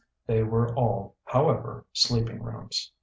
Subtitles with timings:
[0.25, 2.91] They were all, however, sleeping rooms.